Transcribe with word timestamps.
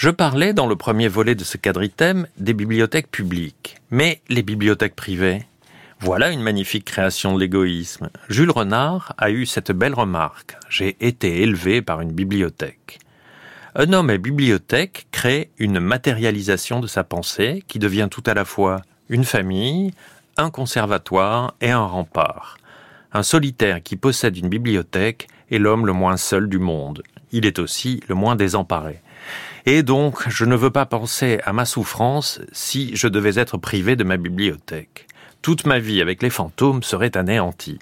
Je 0.00 0.08
parlais 0.08 0.54
dans 0.54 0.66
le 0.66 0.76
premier 0.76 1.08
volet 1.08 1.34
de 1.34 1.44
ce 1.44 1.58
quadritème 1.58 2.26
des 2.38 2.54
bibliothèques 2.54 3.10
publiques. 3.10 3.76
Mais 3.90 4.22
les 4.30 4.40
bibliothèques 4.40 4.96
privées 4.96 5.44
Voilà 5.98 6.30
une 6.30 6.40
magnifique 6.40 6.86
création 6.86 7.34
de 7.34 7.40
l'égoïsme. 7.40 8.08
Jules 8.30 8.50
Renard 8.50 9.12
a 9.18 9.30
eu 9.30 9.44
cette 9.44 9.72
belle 9.72 9.92
remarque. 9.92 10.56
J'ai 10.70 10.96
été 11.00 11.42
élevé 11.42 11.82
par 11.82 12.00
une 12.00 12.12
bibliothèque. 12.12 12.98
Un 13.74 13.92
homme 13.92 14.08
à 14.08 14.16
bibliothèque 14.16 15.06
crée 15.12 15.50
une 15.58 15.80
matérialisation 15.80 16.80
de 16.80 16.86
sa 16.86 17.04
pensée 17.04 17.62
qui 17.68 17.78
devient 17.78 18.08
tout 18.10 18.24
à 18.24 18.32
la 18.32 18.46
fois 18.46 18.80
une 19.10 19.24
famille, 19.24 19.92
un 20.38 20.48
conservatoire 20.48 21.52
et 21.60 21.72
un 21.72 21.84
rempart. 21.84 22.56
Un 23.12 23.22
solitaire 23.22 23.82
qui 23.82 23.96
possède 23.96 24.38
une 24.38 24.48
bibliothèque 24.48 25.28
est 25.50 25.58
l'homme 25.58 25.84
le 25.84 25.92
moins 25.92 26.16
seul 26.16 26.48
du 26.48 26.58
monde. 26.58 27.02
Il 27.32 27.44
est 27.44 27.58
aussi 27.58 28.02
le 28.08 28.14
moins 28.14 28.34
désemparé. 28.34 29.02
Et 29.66 29.82
donc, 29.82 30.28
je 30.28 30.44
ne 30.44 30.56
veux 30.56 30.70
pas 30.70 30.86
penser 30.86 31.40
à 31.44 31.52
ma 31.52 31.64
souffrance 31.64 32.40
si 32.52 32.94
je 32.96 33.08
devais 33.08 33.38
être 33.38 33.58
privé 33.58 33.96
de 33.96 34.04
ma 34.04 34.16
bibliothèque. 34.16 35.06
Toute 35.42 35.66
ma 35.66 35.78
vie 35.78 36.00
avec 36.00 36.22
les 36.22 36.30
fantômes 36.30 36.82
serait 36.82 37.16
anéantie. 37.16 37.78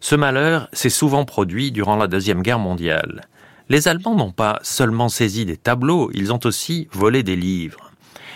Ce 0.00 0.14
malheur 0.14 0.68
s'est 0.72 0.90
souvent 0.90 1.24
produit 1.24 1.72
durant 1.72 1.96
la 1.96 2.06
Deuxième 2.06 2.42
Guerre 2.42 2.58
mondiale. 2.58 3.28
Les 3.68 3.88
Allemands 3.88 4.14
n'ont 4.14 4.32
pas 4.32 4.60
seulement 4.62 5.08
saisi 5.08 5.44
des 5.44 5.56
tableaux, 5.56 6.10
ils 6.14 6.32
ont 6.32 6.40
aussi 6.44 6.88
volé 6.92 7.22
des 7.22 7.36
livres. 7.36 7.90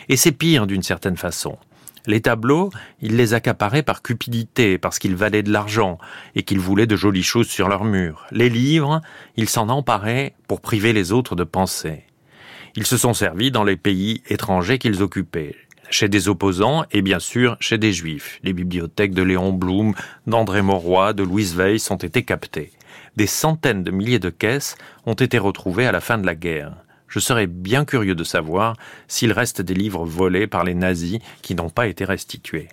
Et 0.09 0.16
c'est 0.16 0.32
pire 0.32 0.66
d'une 0.66 0.82
certaine 0.82 1.16
façon. 1.16 1.59
Les 2.07 2.23
tableaux, 2.23 2.71
ils 3.01 3.16
les 3.16 3.35
accaparaient 3.35 3.82
par 3.82 4.02
cupidité, 4.02 4.79
parce 4.79 4.98
qu'ils 4.98 5.15
valaient 5.15 5.43
de 5.43 5.52
l'argent 5.52 5.98
et 6.35 6.43
qu'ils 6.43 6.59
voulaient 6.59 6.87
de 6.87 6.96
jolies 6.96 7.23
choses 7.23 7.48
sur 7.48 7.69
leurs 7.69 7.85
murs. 7.85 8.27
Les 8.32 8.48
livres, 8.48 9.02
ils 9.37 9.48
s'en 9.48 9.69
emparaient 9.69 10.35
pour 10.48 10.60
priver 10.60 10.93
les 10.93 11.12
autres 11.12 11.37
de 11.37 11.45
penser. 11.45 12.05
Ils 12.77 12.87
se 12.87 12.97
sont 12.97 13.15
servis 13.15 13.51
dans 13.51 13.65
les 13.65 13.77
pays 13.77 14.23
étrangers 14.29 14.79
qu'ils 14.79 15.02
occupaient, 15.02 15.56
chez 15.91 16.09
des 16.09 16.29
opposants 16.29 16.84
et 16.93 17.02
bien 17.02 17.19
sûr 17.19 17.57
chez 17.59 17.79
des 17.79 17.93
juifs. 17.93 18.38
Les 18.45 18.52
bibliothèques 18.52 19.13
de 19.13 19.23
Léon 19.23 19.52
Blum, 19.52 19.95
d'André 20.29 20.63
Mauroy, 20.63 21.13
de 21.13 21.24
Louise 21.24 21.57
Weiss 21.57 21.91
ont 21.91 21.96
été 21.96 22.23
captées. 22.23 22.71
Des 23.16 23.26
centaines 23.26 23.82
de 23.82 23.91
milliers 23.91 24.21
de 24.21 24.30
caisses 24.30 24.76
ont 25.04 25.15
été 25.15 25.38
retrouvées 25.38 25.87
à 25.87 25.93
la 25.93 26.01
fin 26.01 26.16
de 26.16 26.26
la 26.26 26.37
guerre. 26.37 26.76
Je 27.09 27.18
serais 27.18 27.48
bien 27.48 27.85
curieux 27.85 28.15
de 28.15 28.23
savoir 28.23 28.76
s'il 29.09 29.32
reste 29.32 29.60
des 29.60 29.74
livres 29.74 30.04
volés 30.04 30.46
par 30.46 30.63
les 30.63 30.74
nazis 30.74 31.18
qui 31.43 31.57
n'ont 31.57 31.71
pas 31.71 31.88
été 31.88 32.04
restitués. 32.04 32.68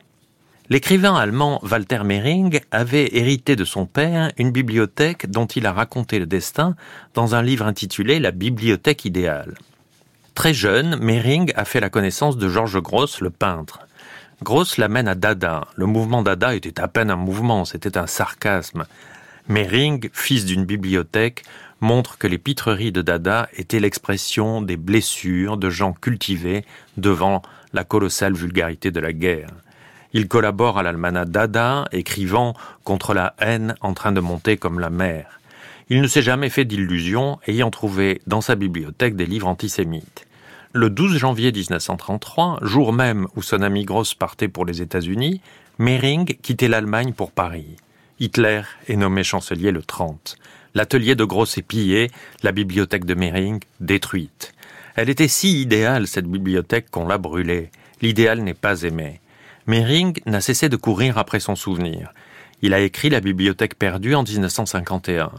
L'écrivain 0.70 1.16
allemand 1.16 1.60
Walter 1.64 2.04
Mehring 2.04 2.60
avait 2.70 3.16
hérité 3.18 3.56
de 3.56 3.64
son 3.64 3.88
père 3.88 4.32
une 4.38 4.52
bibliothèque 4.52 5.32
dont 5.32 5.48
il 5.48 5.66
a 5.66 5.72
raconté 5.72 6.20
le 6.20 6.28
destin 6.28 6.76
dans 7.16 7.34
un 7.34 7.42
livre 7.42 7.66
intitulé 7.66 8.20
La 8.20 8.32
bibliothèque 8.32 9.06
idéale. 9.06 9.56
Très 10.38 10.54
jeune, 10.54 10.98
Mehring 10.98 11.52
a 11.56 11.66
fait 11.66 11.80
la 11.80 11.90
connaissance 11.90 12.38
de 12.38 12.48
Georges 12.48 12.80
Gross, 12.80 13.22
le 13.22 13.32
peintre. 13.32 13.80
Gross 14.44 14.78
l'amène 14.78 15.08
à 15.08 15.16
Dada. 15.16 15.66
Le 15.76 15.88
mouvement 15.88 16.22
Dada 16.22 16.54
était 16.54 16.80
à 16.80 16.88
peine 16.88 17.10
un 17.10 17.16
mouvement, 17.16 17.66
c'était 17.66 17.98
un 17.98 18.06
sarcasme. 18.06 18.86
Mehring, 19.48 20.12
fils 20.14 20.46
d'une 20.46 20.64
bibliothèque, 20.64 21.44
montre 21.82 22.20
que 22.20 22.28
les 22.28 22.38
pitreries 22.38 22.92
de 22.92 23.02
Dada 23.02 23.50
étaient 23.58 23.80
l'expression 23.80 24.62
des 24.62 24.78
blessures 24.78 25.58
de 25.58 25.72
gens 25.72 25.94
cultivés 25.94 26.66
devant 26.98 27.42
la 27.74 27.84
colossale 27.84 28.36
vulgarité 28.36 28.92
de 28.92 29.00
la 29.00 29.14
guerre. 29.14 29.50
Il 30.14 30.28
collabore 30.28 30.78
à 30.78 30.84
l'almanach 30.84 31.30
Dada, 31.30 31.88
écrivant 31.92 32.54
contre 32.84 33.16
la 33.16 33.34
haine 33.40 33.74
en 33.82 33.96
train 33.96 34.12
de 34.12 34.20
monter 34.20 34.56
comme 34.58 34.80
la 34.80 34.92
mer. 34.92 35.40
Il 35.90 36.00
ne 36.00 36.08
s'est 36.08 36.22
jamais 36.22 36.52
fait 36.52 36.66
d'illusions, 36.66 37.40
ayant 37.48 37.72
trouvé 37.72 38.22
dans 38.28 38.42
sa 38.42 38.54
bibliothèque 38.54 39.16
des 39.16 39.26
livres 39.26 39.48
antisémites. 39.48 40.27
Le 40.78 40.92
12 40.92 41.18
janvier 41.18 41.52
1933, 41.52 42.60
jour 42.62 42.94
même 42.94 43.26
où 43.36 43.42
son 43.42 43.64
ami 43.64 43.84
Gross 43.84 44.14
partait 44.14 44.48
pour 44.48 44.64
les 44.64 44.84
États-Unis, 44.84 45.42
Mehring 45.80 46.36
quittait 46.44 46.68
l'Allemagne 46.68 47.14
pour 47.14 47.32
Paris. 47.32 47.78
Hitler 48.20 48.62
est 48.88 48.96
nommé 48.96 49.24
chancelier 49.24 49.72
le 49.72 49.82
30. 49.82 50.38
L'atelier 50.76 51.16
de 51.16 51.24
Gross 51.24 51.58
est 51.58 51.64
pillé, 51.64 52.12
la 52.44 52.52
bibliothèque 52.52 53.06
de 53.06 53.16
Mehring 53.16 53.60
détruite. 53.80 54.54
Elle 54.96 55.10
était 55.10 55.28
si 55.28 55.64
idéale, 55.64 56.06
cette 56.06 56.28
bibliothèque, 56.28 56.92
qu'on 56.92 57.08
l'a 57.08 57.18
brûlée. 57.18 57.72
L'idéal 58.04 58.44
n'est 58.44 58.54
pas 58.54 58.84
aimé. 58.84 59.20
Mehring 59.66 60.20
n'a 60.28 60.42
cessé 60.42 60.70
de 60.70 60.76
courir 60.76 61.18
après 61.18 61.40
son 61.40 61.56
souvenir. 61.56 62.14
Il 62.62 62.76
a 62.76 62.82
écrit 62.82 63.10
La 63.10 63.20
bibliothèque 63.20 63.80
perdue 63.80 64.14
en 64.14 64.22
1951. 64.22 65.32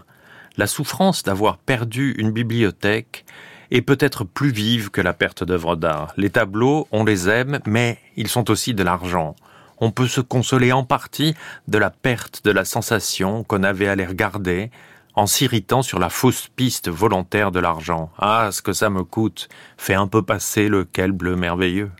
La 0.56 0.66
souffrance 0.66 1.22
d'avoir 1.22 1.58
perdu 1.58 2.16
une 2.18 2.32
bibliothèque 2.32 3.24
est 3.70 3.82
peut-être 3.82 4.24
plus 4.24 4.50
vive 4.50 4.90
que 4.90 5.00
la 5.00 5.12
perte 5.12 5.44
d'œuvres 5.44 5.76
d'art. 5.76 6.12
Les 6.16 6.30
tableaux, 6.30 6.88
on 6.92 7.04
les 7.04 7.28
aime, 7.28 7.60
mais 7.66 7.98
ils 8.16 8.28
sont 8.28 8.50
aussi 8.50 8.74
de 8.74 8.82
l'argent. 8.82 9.36
On 9.78 9.90
peut 9.90 10.08
se 10.08 10.20
consoler 10.20 10.72
en 10.72 10.84
partie 10.84 11.34
de 11.68 11.78
la 11.78 11.90
perte 11.90 12.44
de 12.44 12.50
la 12.50 12.64
sensation 12.64 13.44
qu'on 13.44 13.62
avait 13.62 13.88
à 13.88 13.94
les 13.94 14.06
regarder, 14.06 14.70
en 15.14 15.26
s'irritant 15.26 15.82
sur 15.82 15.98
la 15.98 16.10
fausse 16.10 16.48
piste 16.54 16.88
volontaire 16.88 17.50
de 17.50 17.60
l'argent. 17.60 18.10
Ah, 18.18 18.50
ce 18.52 18.62
que 18.62 18.72
ça 18.72 18.90
me 18.90 19.04
coûte, 19.04 19.48
fait 19.76 19.94
un 19.94 20.06
peu 20.06 20.22
passer 20.22 20.68
le 20.68 20.84
quel 20.84 21.12
bleu 21.12 21.36
merveilleux. 21.36 21.90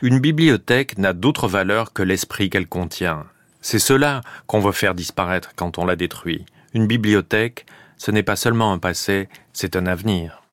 Une 0.00 0.20
bibliothèque 0.20 0.96
n'a 0.96 1.12
d'autre 1.12 1.48
valeur 1.48 1.92
que 1.92 2.04
l'esprit 2.04 2.50
qu'elle 2.50 2.68
contient. 2.68 3.24
C'est 3.60 3.80
cela 3.80 4.20
qu'on 4.46 4.60
veut 4.60 4.72
faire 4.72 4.94
disparaître 4.94 5.50
quand 5.56 5.78
on 5.78 5.84
la 5.84 5.96
détruit. 5.96 6.46
Une 6.72 6.86
bibliothèque, 6.86 7.66
ce 7.96 8.12
n'est 8.12 8.22
pas 8.22 8.36
seulement 8.36 8.72
un 8.72 8.78
passé, 8.78 9.28
c'est 9.52 9.74
un 9.74 9.86
avenir. 9.86 10.42